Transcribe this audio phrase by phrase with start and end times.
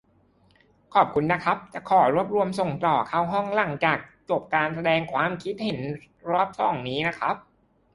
[0.93, 3.73] ขอบคุณนะครับ จะขอรวบรวมส่งต่อเข้าห้องหลัง
[4.29, 5.79] จบการแสดงความคิดเห็น
[6.29, 7.35] รอบสองนี้นะครับ